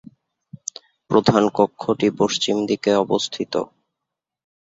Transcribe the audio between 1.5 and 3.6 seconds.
কক্ষটি পশ্চিম দিকে অবস্থিত।